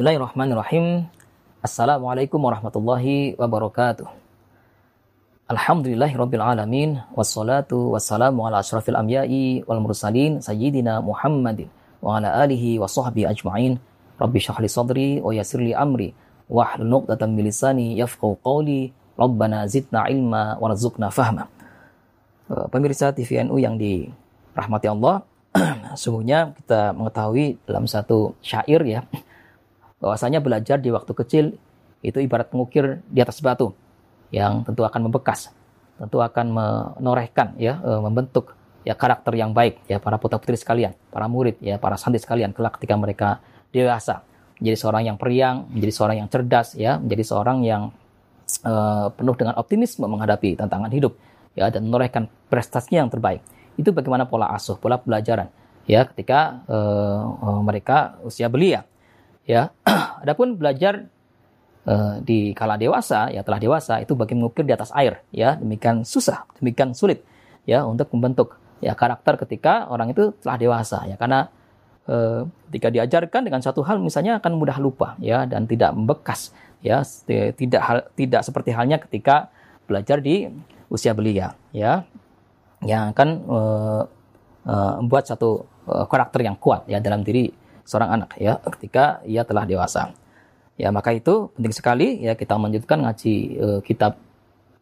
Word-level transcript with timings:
Bismillahirrahmanirrahim. 0.00 1.12
Assalamualaikum 1.60 2.40
warahmatullahi 2.40 3.36
wabarakatuh. 3.36 4.08
Alhamdulillahirabbil 5.44 6.40
alamin 6.40 7.04
wassalatu 7.12 7.92
wassalamu 7.92 8.48
ala 8.48 8.64
asyrafil 8.64 8.96
anbiya'i 8.96 9.60
wal 9.68 9.84
mursalin 9.84 10.40
sayyidina 10.40 11.04
Muhammadin 11.04 11.68
wa 12.00 12.16
ala 12.16 12.32
alihi 12.32 12.80
wa 12.80 12.88
sahbihi 12.88 13.28
ajma'in. 13.28 13.76
Rabbi 14.16 14.40
shrah 14.40 14.64
li 14.64 14.72
sadri 14.72 15.10
wa 15.20 15.36
yassir 15.36 15.60
li 15.60 15.76
amri 15.76 16.16
wahlul 16.48 17.04
'uqdatam 17.04 17.36
min 17.36 17.52
lisani 17.52 17.92
yafqahu 18.00 18.40
qawli. 18.40 18.96
Rabbana 19.20 19.68
zidna 19.68 20.08
ilma 20.08 20.56
warzuqna 20.64 21.12
fahma. 21.12 21.44
Eh, 22.48 22.66
pemirsa 22.72 23.12
TVNU 23.12 23.60
yang 23.60 23.76
dirahmati 23.76 24.88
Allah, 24.88 25.28
sungguhnya 26.00 26.56
kita 26.56 26.96
mengetahui 26.96 27.60
dalam 27.68 27.84
satu 27.84 28.32
syair 28.40 28.80
ya, 28.88 29.04
bahwasanya 30.00 30.40
belajar 30.40 30.80
di 30.80 30.88
waktu 30.88 31.12
kecil 31.12 31.44
itu 32.00 32.18
ibarat 32.18 32.48
mengukir 32.50 33.04
di 33.06 33.20
atas 33.20 33.44
batu 33.44 33.76
yang 34.32 34.64
tentu 34.64 34.82
akan 34.82 35.12
membekas, 35.12 35.52
tentu 36.00 36.24
akan 36.24 36.46
menorehkan 36.50 37.60
ya, 37.60 37.78
e, 37.84 37.90
membentuk 38.00 38.56
ya 38.80 38.96
karakter 38.96 39.36
yang 39.36 39.52
baik 39.52 39.84
ya 39.84 40.00
para 40.00 40.16
putra-putri 40.16 40.56
sekalian, 40.56 40.96
para 41.12 41.28
murid 41.28 41.60
ya, 41.60 41.76
para 41.76 42.00
santri 42.00 42.18
sekalian 42.18 42.56
kelak 42.56 42.80
ketika 42.80 42.96
mereka 42.96 43.28
dewasa 43.68 44.24
menjadi 44.56 44.76
seorang 44.80 45.02
yang 45.12 45.16
periang, 45.20 45.56
menjadi 45.68 45.92
seorang 45.92 46.16
yang 46.24 46.28
cerdas 46.32 46.68
ya, 46.76 46.96
menjadi 46.96 47.24
seorang 47.24 47.58
yang 47.64 47.82
uh, 48.64 49.08
penuh 49.12 49.36
dengan 49.36 49.54
optimisme 49.60 50.04
menghadapi 50.08 50.56
tantangan 50.56 50.92
hidup 50.92 51.16
ya 51.52 51.68
dan 51.68 51.84
menorehkan 51.84 52.28
prestasinya 52.48 53.04
yang 53.04 53.12
terbaik. 53.12 53.44
Itu 53.76 53.92
bagaimana 53.92 54.24
pola 54.24 54.52
asuh, 54.52 54.80
pola 54.80 54.96
pelajaran 54.96 55.48
ya 55.88 56.04
ketika 56.08 56.64
uh, 56.68 57.60
mereka 57.64 58.20
usia 58.24 58.52
belia 58.52 58.84
Ya, 59.48 59.72
adapun 60.22 60.56
belajar 60.60 61.08
uh, 61.88 62.20
di 62.20 62.52
kala 62.52 62.76
dewasa, 62.76 63.32
ya 63.32 63.40
telah 63.40 63.60
dewasa 63.60 64.02
itu 64.02 64.12
bagi 64.12 64.36
mengukir 64.36 64.66
di 64.66 64.74
atas 64.74 64.92
air, 64.92 65.24
ya. 65.32 65.56
Demikian 65.56 66.04
susah, 66.04 66.44
demikian 66.60 66.92
sulit, 66.92 67.24
ya 67.64 67.84
untuk 67.86 68.10
membentuk 68.12 68.56
ya 68.80 68.96
karakter 68.96 69.36
ketika 69.44 69.88
orang 69.88 70.12
itu 70.12 70.32
telah 70.40 70.56
dewasa, 70.60 71.08
ya. 71.08 71.16
Karena 71.16 71.48
uh, 72.08 72.44
ketika 72.68 72.88
diajarkan 72.92 73.42
dengan 73.48 73.60
satu 73.64 73.80
hal 73.84 74.00
misalnya 74.00 74.38
akan 74.42 74.52
mudah 74.60 74.76
lupa, 74.78 75.16
ya 75.22 75.48
dan 75.48 75.64
tidak 75.64 75.96
membekas, 75.96 76.52
ya. 76.84 77.00
Tidak 77.26 77.82
hal, 77.82 78.12
tidak 78.14 78.44
seperti 78.44 78.70
halnya 78.76 79.00
ketika 79.00 79.48
belajar 79.88 80.20
di 80.20 80.46
usia 80.92 81.16
belia, 81.16 81.56
ya. 81.72 82.04
Yang 82.80 83.02
akan 83.12 83.28
uh, 83.44 84.02
uh, 84.64 84.94
membuat 85.04 85.28
satu 85.28 85.68
karakter 85.90 86.46
yang 86.46 86.54
kuat 86.54 86.86
ya 86.86 87.02
dalam 87.02 87.26
diri 87.26 87.50
seorang 87.90 88.22
anak 88.22 88.30
ya 88.38 88.62
ketika 88.78 89.18
ia 89.26 89.42
telah 89.42 89.66
dewasa. 89.66 90.14
Ya, 90.78 90.88
maka 90.94 91.10
itu 91.12 91.50
penting 91.58 91.74
sekali 91.74 92.08
ya 92.22 92.38
kita 92.38 92.54
melanjutkan 92.54 93.02
ngaji 93.02 93.34
uh, 93.58 93.80
kitab 93.82 94.16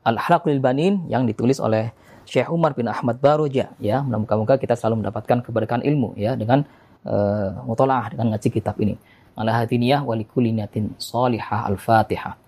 Al-Halaqul 0.04 0.60
Banin 0.60 1.08
yang 1.10 1.26
ditulis 1.26 1.58
oleh 1.58 1.90
Syekh 2.28 2.52
Umar 2.52 2.76
bin 2.76 2.86
Ahmad 2.86 3.18
Baroja 3.18 3.72
ya. 3.80 4.04
Mudah-mudahan 4.04 4.60
kita 4.60 4.76
selalu 4.76 5.02
mendapatkan 5.02 5.40
keberkahan 5.42 5.82
ilmu 5.82 6.14
ya 6.20 6.36
dengan 6.36 6.62
uh, 7.08 7.64
mutolaah 7.64 8.12
dengan 8.12 8.36
ngaji 8.36 8.48
kitab 8.52 8.76
ini. 8.78 8.94
Ala 9.34 9.64
hatiniyah 9.64 10.04
wa 10.04 10.14
likulli 10.14 10.54
salihah 11.00 11.66
al-Fatihah. 11.66 12.47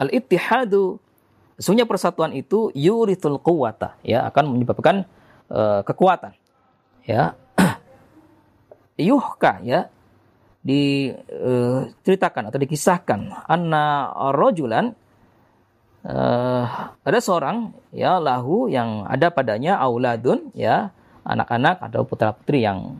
Al-ittihadu 0.00 0.98
sesungguhnya 1.56 1.86
persatuan 1.86 2.34
itu 2.34 2.74
yurithul 2.74 3.38
quwata 3.38 3.96
ya 4.02 4.26
akan 4.28 4.58
menyebabkan 4.58 5.06
uh, 5.48 5.80
kekuatan. 5.86 6.34
Ya. 7.06 7.38
Yuhka 8.98 9.62
ya 9.62 9.90
diceritakan 10.64 12.42
uh, 12.44 12.48
atau 12.48 12.60
dikisahkan 12.60 13.20
anna 13.44 14.08
rajulan 14.32 14.96
uh, 16.08 16.64
ada 17.04 17.18
seorang 17.20 17.76
ya 17.92 18.16
lahu 18.16 18.72
yang 18.72 19.04
ada 19.04 19.28
padanya 19.28 19.76
auladun 19.76 20.48
ya 20.56 20.88
anak-anak 21.24 21.84
atau 21.84 22.08
putra-putri 22.08 22.64
yang 22.64 22.96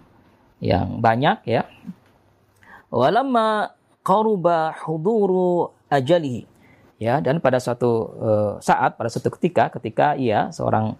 yang 0.60 1.00
banyak 1.00 1.40
ya 1.48 1.64
walamma 2.92 3.72
qaruba 4.04 4.76
huduru 4.84 5.72
ajalihi 5.88 6.53
ya 6.98 7.18
dan 7.18 7.42
pada 7.42 7.58
suatu 7.58 7.90
uh, 8.18 8.52
saat 8.62 8.94
pada 8.94 9.10
suatu 9.10 9.30
ketika 9.34 9.70
ketika 9.78 10.14
ia 10.14 10.48
seorang 10.54 10.94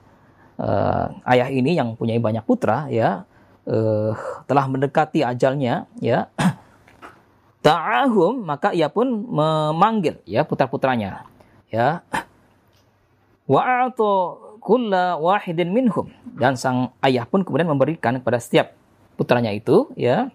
uh, 0.59 1.07
ayah 1.31 1.49
ini 1.51 1.79
yang 1.79 1.95
punya 1.95 2.19
banyak 2.19 2.43
putra 2.43 2.91
ya 2.91 3.23
uh, 3.67 4.13
telah 4.51 4.65
mendekati 4.67 5.23
ajalnya 5.23 5.87
ya 6.03 6.27
ta'ahum 7.67 8.43
maka 8.45 8.75
ia 8.75 8.91
pun 8.91 9.09
memanggil 9.09 10.19
ya 10.27 10.43
putra-putranya 10.43 11.31
ya. 11.75 11.89
Wa 13.51 13.91
kulla 14.63 15.19
wahidin 15.19 15.75
minhum. 15.75 16.09
Dan 16.39 16.55
sang 16.57 16.95
ayah 17.03 17.27
pun 17.27 17.43
kemudian 17.43 17.69
memberikan 17.69 18.17
kepada 18.23 18.39
setiap 18.39 18.73
putranya 19.19 19.51
itu 19.55 19.91
ya 19.95 20.31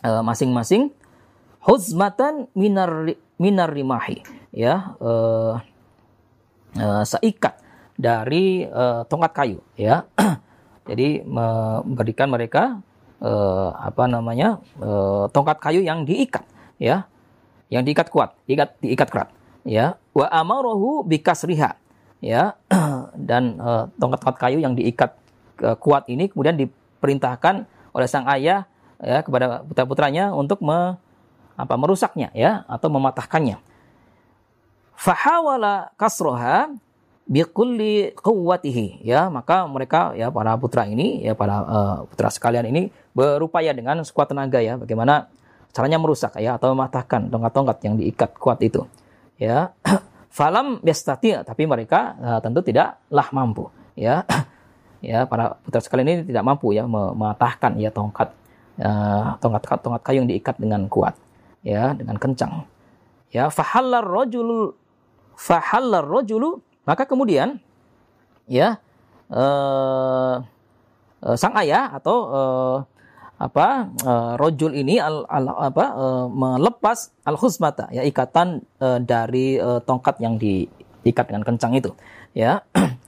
masing-masing 0.00 0.92
huzmatan 1.64 2.48
minar 2.56 3.16
minar 3.36 3.68
rimahi. 3.72 4.24
Ya 4.50 4.96
uh, 4.98 5.60
uh, 6.76 7.02
seikat 7.06 7.60
dari 7.94 8.66
uh, 8.66 9.04
tongkat 9.06 9.32
kayu 9.32 9.58
ya. 9.76 10.08
Jadi 10.90 11.22
memberikan 11.22 12.26
mereka 12.32 12.80
uh, 13.22 13.70
apa 13.78 14.10
namanya 14.10 14.58
uh, 14.80 15.30
tongkat 15.30 15.60
kayu 15.60 15.84
yang 15.84 16.02
diikat 16.02 16.42
ya. 16.80 17.06
Yang 17.70 17.82
diikat 17.92 18.08
kuat 18.10 18.34
diikat 18.48 18.80
diikat 18.82 19.08
kerat 19.08 19.28
ya. 19.62 20.00
Wa 20.16 20.26
amarohu 20.32 21.06
bikasriha 21.06 21.76
ya. 22.24 22.56
Dan 23.30 23.60
uh, 23.60 23.86
tongkat-tongkat 24.00 24.40
kayu 24.40 24.58
yang 24.58 24.74
diikat 24.74 25.14
uh, 25.62 25.76
kuat 25.78 26.08
ini 26.10 26.26
kemudian 26.32 26.56
diperintahkan 26.58 27.68
oleh 27.94 28.08
sang 28.08 28.26
ayah 28.30 28.66
ya 29.00 29.24
kepada 29.24 29.64
putra-putranya 29.64 30.30
untuk 30.36 30.60
me, 30.60 31.00
apa 31.64 31.74
merusaknya 31.76 32.32
ya 32.32 32.64
atau 32.66 32.88
mematahkannya. 32.88 33.60
Fahawala 35.00 35.96
kasroha 35.96 36.68
bikulli 37.30 38.12
quwwatihi. 38.18 39.06
Ya 39.06 39.30
maka 39.30 39.64
mereka 39.70 40.12
ya 40.18 40.28
para 40.34 40.58
putra 40.58 40.84
ini 40.90 41.22
ya 41.22 41.38
para 41.38 41.62
uh, 41.62 41.96
putra 42.10 42.28
sekalian 42.28 42.66
ini 42.68 42.90
berupaya 43.14 43.70
dengan 43.70 44.02
sekuat 44.02 44.34
tenaga 44.34 44.58
ya 44.58 44.74
bagaimana 44.76 45.30
caranya 45.70 46.02
merusak 46.02 46.34
ya 46.42 46.58
atau 46.58 46.74
mematahkan 46.74 47.30
tongkat-tongkat 47.30 47.78
yang 47.86 47.94
diikat 47.96 48.30
kuat 48.36 48.58
itu. 48.60 48.82
Ya 49.38 49.72
falam 50.36 50.82
yastati 50.82 51.38
tapi 51.46 51.64
mereka 51.70 52.18
uh, 52.18 52.38
tentu 52.42 52.60
tidaklah 52.66 53.28
mampu. 53.30 53.70
Ya 53.94 54.26
ya 55.00 55.24
para 55.24 55.56
putra 55.62 55.80
sekalian 55.80 56.08
ini 56.10 56.22
tidak 56.28 56.44
mampu 56.44 56.74
ya 56.74 56.84
mematahkan 56.84 57.78
ya 57.78 57.94
tongkat 57.94 58.34
uh, 58.82 59.38
tongkat 59.38 59.80
tongkat 59.80 60.02
kayu 60.02 60.26
yang 60.26 60.28
diikat 60.28 60.58
dengan 60.58 60.90
kuat 60.90 61.16
ya 61.64 61.92
dengan 61.96 62.16
kencang. 62.16 62.66
Ya 63.30 63.46
fahallar 63.48 64.02
rajul 64.02 64.74
fahallar 65.38 66.04
rojulu 66.04 66.60
maka 66.84 67.08
kemudian 67.08 67.62
ya 68.50 68.82
uh, 69.32 70.42
uh, 71.24 71.36
sang 71.38 71.56
ayah 71.62 71.94
atau 71.96 72.16
uh, 72.28 72.76
apa 73.40 73.88
uh, 74.04 74.32
rojul 74.36 74.76
ini 74.76 75.00
al, 75.00 75.24
al, 75.24 75.48
apa 75.48 75.84
uh, 75.96 76.26
melepas 76.28 77.08
al 77.24 77.40
khusmata 77.40 77.88
ya 77.88 78.04
ikatan 78.04 78.60
uh, 78.84 79.00
dari 79.00 79.56
uh, 79.56 79.80
tongkat 79.80 80.20
yang 80.20 80.36
diikat 80.36 81.32
dengan 81.32 81.44
kencang 81.46 81.72
itu 81.76 81.90
ya. 82.36 82.60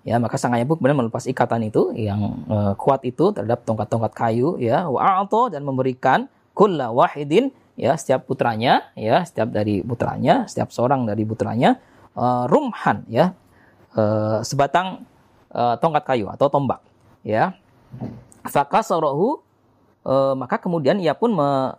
Ya 0.00 0.16
maka 0.16 0.40
sang 0.40 0.56
ayah 0.56 0.64
pun 0.64 0.80
kemudian 0.80 0.96
melepas 0.96 1.28
ikatan 1.28 1.68
itu 1.68 1.92
yang 1.92 2.40
uh, 2.48 2.72
kuat 2.72 3.04
itu 3.04 3.36
terhadap 3.36 3.68
tongkat-tongkat 3.68 4.16
kayu 4.16 4.56
ya 4.56 4.88
wa 4.88 5.28
dan 5.52 5.60
memberikan 5.60 6.24
kulla 6.56 6.88
wahidin 6.88 7.52
ya 7.80 7.96
setiap 7.96 8.28
putranya 8.28 8.92
ya 8.92 9.24
setiap 9.24 9.48
dari 9.48 9.80
putranya 9.80 10.44
setiap 10.44 10.68
seorang 10.68 11.08
dari 11.08 11.24
putranya 11.24 11.80
uh, 12.12 12.44
rumhan 12.44 13.08
ya 13.08 13.32
uh, 13.96 14.44
sebatang 14.44 15.08
uh, 15.54 15.74
tongkat 15.78 16.04
kayu 16.06 16.26
atau 16.30 16.46
tombak 16.50 16.82
ya. 17.26 17.54
Fakasarahu 18.40 19.42
uh, 20.06 20.34
maka 20.38 20.56
kemudian 20.56 20.96
ia 21.02 21.12
pun 21.12 21.34
me, 21.34 21.76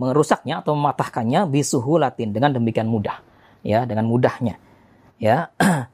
merusaknya 0.00 0.64
atau 0.64 0.72
mematahkannya 0.72 1.44
bisuhulatin 1.50 2.32
dengan 2.32 2.56
demikian 2.56 2.88
mudah 2.88 3.20
ya 3.60 3.84
dengan 3.84 4.08
mudahnya 4.08 4.56
ya. 5.20 5.50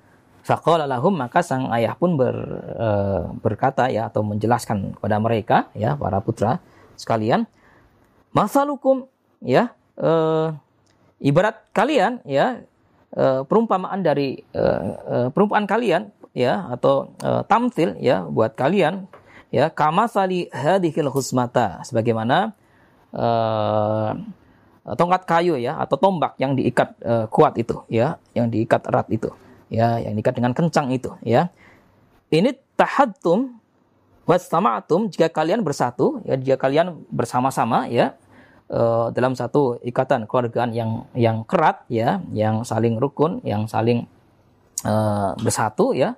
Faqala 0.46 0.86
maka 0.86 1.42
sang 1.42 1.74
ayah 1.74 1.98
pun 1.98 2.14
ber, 2.14 2.38
e, 2.70 2.88
berkata 3.42 3.90
ya 3.90 4.06
atau 4.06 4.22
menjelaskan 4.22 4.94
kepada 4.94 5.18
mereka 5.18 5.66
ya 5.74 5.98
para 5.98 6.22
putra 6.22 6.62
sekalian 6.94 7.50
masalukum 8.30 9.10
ya 9.46 9.70
e, 9.94 10.10
ibarat 11.22 11.70
kalian 11.70 12.18
ya 12.26 12.66
e, 13.14 13.24
perumpamaan 13.46 14.02
dari 14.02 14.42
e, 14.42 14.64
e, 15.06 15.16
perumpamaan 15.30 15.70
kalian 15.70 16.10
ya 16.34 16.66
atau 16.74 17.14
e, 17.22 17.30
tamtil 17.46 17.94
ya 18.02 18.26
buat 18.26 18.58
kalian 18.58 19.06
ya 19.54 19.70
kama 19.70 20.10
sali 20.10 20.50
hadhil 20.50 21.08
husmata 21.08 21.80
sebagaimana 21.86 22.50
e, 23.14 23.28
tongkat 24.98 25.22
kayu 25.26 25.54
ya 25.58 25.78
atau 25.78 25.96
tombak 25.98 26.34
yang 26.42 26.58
diikat 26.58 26.98
e, 26.98 27.14
kuat 27.30 27.54
itu 27.56 27.86
ya 27.86 28.18
yang 28.34 28.50
diikat 28.50 28.82
erat 28.90 29.06
itu 29.14 29.30
ya 29.70 29.98
yang 30.02 30.14
diikat 30.14 30.34
dengan 30.34 30.52
kencang 30.54 30.90
itu 30.90 31.10
ya. 31.22 31.50
Ini 32.26 32.58
tahadtum 32.74 33.54
wastama'tum 34.26 35.14
jika 35.14 35.30
kalian 35.30 35.62
bersatu 35.62 36.18
ya 36.26 36.34
jika 36.34 36.58
kalian 36.58 37.06
bersama-sama 37.14 37.86
ya 37.86 38.18
uh, 38.70 39.08
dalam 39.14 39.34
satu 39.34 39.78
ikatan 39.82 40.26
keluargaan 40.26 40.74
yang 40.74 41.06
yang 41.14 41.42
kerat 41.46 41.86
ya 41.86 42.22
yang 42.34 42.66
saling 42.66 42.98
rukun 42.98 43.42
yang 43.46 43.66
saling 43.70 44.06
uh, 44.86 45.34
bersatu 45.38 45.94
ya. 45.94 46.14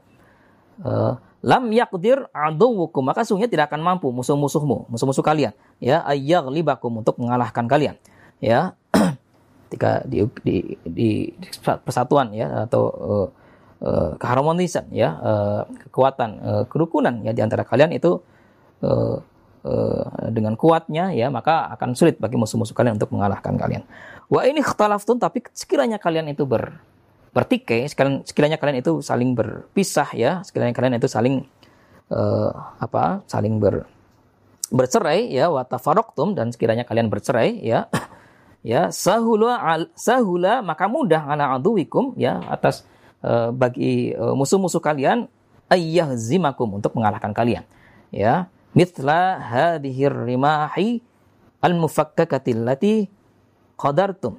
Uh, 0.79 1.19
lam 1.39 1.71
yakdir 1.71 2.27
aduwukum 2.35 3.06
maka 3.06 3.23
sungguhnya 3.23 3.47
tidak 3.47 3.71
akan 3.71 3.79
mampu 3.79 4.11
musuh-musuhmu 4.11 4.91
musuh-musuh 4.91 5.23
kalian 5.23 5.55
ya 5.79 6.03
libakum 6.50 6.99
untuk 6.99 7.19
mengalahkan 7.19 7.67
kalian 7.67 7.95
ya. 8.43 8.75
Ketika 9.69 10.00
di, 10.09 10.25
di, 10.41 10.56
di 10.81 11.11
persatuan 11.61 12.33
ya 12.33 12.65
atau 12.65 12.83
uh, 12.89 13.29
uh, 13.85 14.11
keharmonisan 14.17 14.89
ya 14.91 15.12
uh, 15.21 15.61
kekuatan 15.89 16.31
uh, 16.41 16.65
kerukunan 16.67 17.21
ya 17.21 17.37
di 17.37 17.45
antara 17.45 17.69
kalian 17.69 17.93
itu 17.93 18.17
uh, 18.81 19.21
uh, 19.64 20.31
dengan 20.31 20.55
kuatnya 20.55 21.10
ya 21.14 21.32
maka 21.32 21.70
akan 21.78 21.94
sulit 21.96 22.20
bagi 22.20 22.37
musuh-musuh 22.38 22.76
kalian 22.76 23.00
untuk 23.00 23.14
mengalahkan 23.14 23.55
kalian. 23.56 23.82
Wa 24.28 24.44
ini 24.44 24.60
ikhtalaftun 24.60 25.19
tapi 25.19 25.43
sekiranya 25.56 25.96
kalian 25.96 26.31
itu 26.31 26.44
ber 26.44 26.76
bertikai, 27.28 27.87
sekiranya, 27.87 28.56
kalian 28.58 28.82
itu 28.82 28.99
saling 29.05 29.37
berpisah 29.37 30.10
ya, 30.16 30.43
sekiranya 30.43 30.75
kalian 30.75 30.99
itu 30.99 31.06
saling 31.06 31.44
uh, 32.10 32.50
apa? 32.82 33.22
saling 33.28 33.60
ber 33.62 33.87
bercerai 34.69 35.32
ya 35.32 35.49
wa 35.49 35.64
dan 36.37 36.52
sekiranya 36.52 36.84
kalian 36.84 37.08
bercerai 37.08 37.56
ya 37.64 37.88
ya 38.76 38.93
sahula 38.93 39.56
al, 39.56 39.88
sahula 39.96 40.61
maka 40.61 40.84
mudah 40.93 41.25
ala 41.25 41.56
aduwikum 41.56 42.12
ya 42.20 42.44
atas 42.52 42.84
uh, 43.25 43.49
bagi 43.49 44.12
uh, 44.12 44.37
musuh-musuh 44.37 44.84
kalian 44.84 45.25
ayyah 45.72 46.12
zimakum 46.20 46.76
untuk 46.76 46.93
mengalahkan 46.96 47.32
kalian 47.32 47.64
ya 48.12 48.52
mithla 48.78 49.42
hadhir 49.42 50.14
rimahi 50.14 51.02
al 51.58 51.75
mufakkakati 51.75 52.54
allati 52.54 52.94
qadartum 53.75 54.38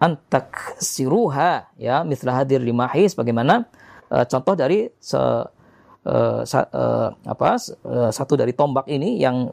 antak 0.00 0.80
siruha 0.80 1.68
ya 1.76 2.00
mithla 2.00 2.40
hadir 2.40 2.64
rimahi 2.64 3.04
sebagaimana 3.12 3.68
uh, 4.08 4.24
contoh 4.24 4.56
dari 4.56 4.88
se, 4.96 5.20
uh, 5.20 6.40
sa, 6.48 6.60
uh, 6.72 7.08
apa 7.28 7.60
uh, 7.84 8.08
satu 8.08 8.40
dari 8.40 8.56
tombak 8.56 8.88
ini 8.88 9.20
yang 9.20 9.52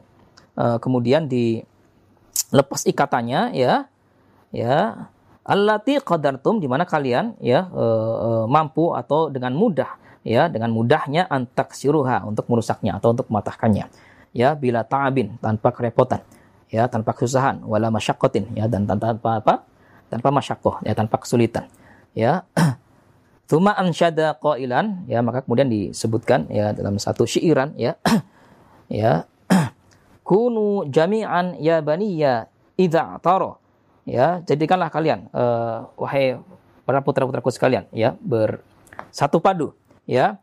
uh, 0.56 0.76
kemudian 0.80 1.28
dilepas 1.28 2.88
ikatannya 2.88 3.52
ya 3.52 3.92
ya 4.52 5.08
allati 5.42 5.98
qadartum 5.98 6.62
di 6.62 6.70
mana 6.70 6.86
kalian 6.86 7.34
ya 7.42 7.66
e, 7.66 7.84
e, 7.98 8.28
mampu 8.46 8.94
atau 8.94 9.26
dengan 9.26 9.50
mudah 9.56 9.98
ya 10.22 10.46
dengan 10.46 10.70
mudahnya 10.70 11.26
antak 11.26 11.74
siruha 11.74 12.22
untuk 12.22 12.46
merusaknya 12.46 13.02
atau 13.02 13.10
untuk 13.10 13.26
mematahkannya 13.26 13.90
ya 14.32 14.56
bila 14.56 14.84
ta'abin 14.84 15.38
tanpa 15.38 15.70
kerepotan. 15.72 16.20
Ya 16.72 16.88
tanpa 16.88 17.12
kesusahan. 17.12 17.62
Wala 17.68 17.92
masyaqqatin. 17.92 18.56
Ya 18.56 18.64
dan 18.66 18.88
tanpa 18.88 19.38
apa 19.38 19.64
tanpa 20.08 20.28
masyaqqah. 20.32 20.84
Ya 20.84 20.92
tanpa 20.96 21.20
kesulitan. 21.20 21.68
Ya. 22.16 22.48
Tuma 23.48 23.76
ansyada 23.76 24.36
qailan. 24.40 25.04
Ya 25.04 25.20
maka 25.20 25.44
kemudian 25.44 25.68
disebutkan 25.68 26.48
ya 26.48 26.72
dalam 26.72 26.96
satu 26.96 27.28
syairan 27.28 27.76
ya. 27.78 27.96
Ya. 28.92 29.24
Kunu 30.28 30.84
jami'an 30.92 31.56
ya 31.56 31.80
baniya 31.80 32.44
idza 32.76 33.16
taro 33.24 33.56
ya 34.04 34.42
jadikanlah 34.44 34.90
kalian 34.90 35.30
uh, 35.30 35.88
wahai 35.96 36.38
para 36.82 36.98
putra-putraku 37.00 37.48
sekalian 37.54 37.86
ya 37.94 38.18
bersatu 38.20 39.38
padu. 39.40 39.72
Ya 40.04 40.42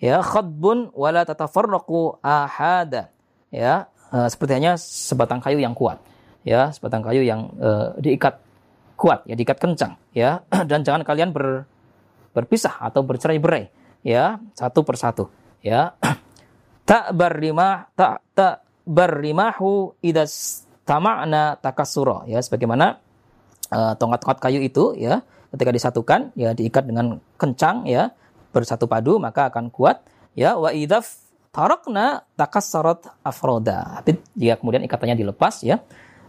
ya 0.00 0.20
khadbun 0.20 0.92
wala 0.92 1.24
tatafarraqu 1.24 2.20
ahada. 2.20 3.12
Ya 3.52 3.88
uh, 4.12 4.28
seperti 4.28 4.58
hanya 4.58 4.76
sebatang 4.76 5.40
kayu 5.40 5.60
yang 5.60 5.72
kuat. 5.72 6.00
Ya 6.46 6.70
sebatang 6.70 7.02
kayu 7.02 7.26
yang 7.26 7.52
uh, 7.58 7.96
diikat 7.98 8.38
kuat 8.96 9.24
ya 9.28 9.34
diikat 9.36 9.58
kencang 9.58 9.96
ya. 10.12 10.44
Dan 10.70 10.84
jangan 10.84 11.02
kalian 11.02 11.32
ber, 11.32 11.66
berpisah 12.36 12.80
atau 12.80 13.02
bercerai-berai 13.02 13.68
ya 14.06 14.38
satu 14.54 14.84
persatu 14.84 15.28
ya. 15.60 15.92
Tak 16.86 17.18
berrimah 17.18 17.90
tak 17.98 18.22
tak 18.30 18.62
berrimahu 18.86 19.98
idas 20.06 20.62
tama'na 20.86 21.58
takasuro 21.58 22.22
ya. 22.30 22.38
Sebagaimana 22.38 23.02
uh, 23.74 23.98
tongkat-tongkat 23.98 24.38
kayu 24.38 24.62
itu 24.62 24.94
ya 24.94 25.18
ketika 25.50 25.70
disatukan 25.74 26.30
ya 26.38 26.54
diikat 26.54 26.86
dengan 26.86 27.18
kencang 27.34 27.90
ya 27.90 28.14
bersatu 28.56 28.88
padu 28.88 29.20
maka 29.20 29.52
akan 29.52 29.68
kuat. 29.68 30.00
Ya 30.32 30.56
wa 30.56 30.72
idaf 30.72 31.26
tarakna 31.52 32.24
takassarat 32.36 33.08
afroda. 33.24 34.00
Tapi 34.00 34.20
jika 34.36 34.60
kemudian 34.60 34.84
ikatannya 34.84 35.16
dilepas 35.16 35.64
ya 35.64 35.80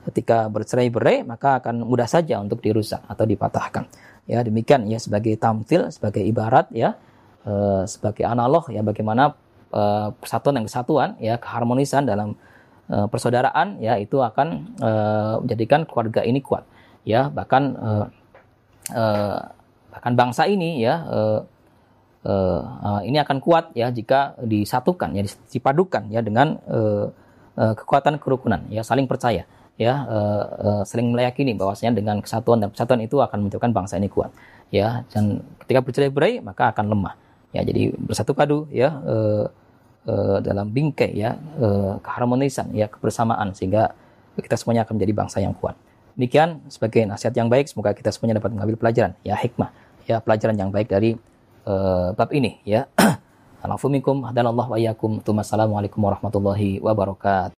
ketika 0.08 0.48
bercerai-berai 0.48 1.28
maka 1.28 1.60
akan 1.60 1.84
mudah 1.84 2.08
saja 2.08 2.40
untuk 2.40 2.64
dirusak 2.64 3.04
atau 3.08 3.28
dipatahkan. 3.28 3.92
Ya 4.24 4.40
demikian 4.40 4.88
ya 4.88 5.00
sebagai 5.00 5.36
tamtil 5.36 5.92
sebagai 5.92 6.24
ibarat 6.24 6.72
ya 6.72 6.96
uh, 7.44 7.84
sebagai 7.84 8.24
analog 8.24 8.72
ya 8.72 8.80
bagaimana 8.84 9.36
uh, 9.76 10.16
persatuan 10.16 10.60
dan 10.60 10.64
kesatuan 10.68 11.10
ya 11.20 11.36
keharmonisan 11.36 12.08
dalam 12.08 12.40
uh, 12.88 13.08
persaudaraan 13.12 13.84
ya 13.84 14.00
itu 14.00 14.24
akan 14.24 14.80
uh, 14.80 15.36
menjadikan 15.44 15.84
keluarga 15.84 16.24
ini 16.24 16.40
kuat. 16.40 16.64
Ya 17.04 17.28
bahkan 17.28 17.76
uh, 17.76 18.06
uh, 18.96 19.40
bahkan 19.92 20.14
bangsa 20.16 20.48
ini 20.48 20.84
ya 20.84 21.04
uh, 21.04 21.40
uh, 22.28 22.62
uh, 22.84 23.02
ini 23.08 23.18
akan 23.24 23.40
kuat 23.40 23.72
ya 23.74 23.88
jika 23.90 24.36
disatukan 24.44 25.16
ya 25.16 25.24
dipadukan 25.26 26.12
ya 26.12 26.20
dengan 26.20 26.60
uh, 26.68 27.08
kekuatan 27.58 28.22
kerukunan 28.22 28.68
ya 28.70 28.86
saling 28.86 29.10
percaya 29.10 29.48
ya 29.80 29.94
uh, 30.06 30.44
uh, 30.62 30.82
saling 30.86 31.10
meyakini 31.10 31.58
bahwasanya 31.58 31.98
dengan 31.98 32.22
kesatuan 32.22 32.62
dan 32.62 32.70
persatuan 32.70 33.02
itu 33.02 33.18
akan 33.18 33.48
menjadikan 33.48 33.72
bangsa 33.74 33.98
ini 33.98 34.12
kuat 34.12 34.30
ya 34.70 35.08
dan 35.10 35.42
ketika 35.64 35.80
bercerai-berai 35.82 36.44
maka 36.44 36.70
akan 36.76 36.86
lemah 36.92 37.14
ya 37.56 37.64
jadi 37.64 37.96
bersatu 37.96 38.36
padu 38.36 38.68
ya 38.70 38.92
dalam 40.40 40.72
bingkai 40.72 41.20
ya 41.20 41.36
keharmonisan 42.00 42.72
ya 42.72 42.88
kebersamaan 42.88 43.52
sehingga 43.52 43.92
kita 44.40 44.56
semuanya 44.56 44.86
akan 44.86 44.96
menjadi 44.96 45.14
bangsa 45.18 45.38
yang 45.42 45.52
kuat. 45.58 45.76
Demikian 46.18 46.66
sebagai 46.70 47.06
nasihat 47.06 47.34
yang 47.38 47.50
baik 47.50 47.70
semoga 47.70 47.94
kita 47.94 48.10
semuanya 48.10 48.42
dapat 48.42 48.56
mengambil 48.56 48.76
pelajaran 48.80 49.14
ya 49.22 49.38
hikmah 49.38 49.70
ya 50.10 50.18
pelajaran 50.18 50.58
yang 50.58 50.70
baik 50.74 50.90
dari 50.90 51.14
uh, 51.68 52.16
bab 52.16 52.32
ini 52.32 52.64
ya. 52.64 52.88
Alafumikum 53.68 54.24
hadanallahu 54.24 54.74
wa 54.74 54.78
iyyakum. 54.80 55.20
Warahmatullahi 56.00 56.80
wabarakatuh. 56.80 57.56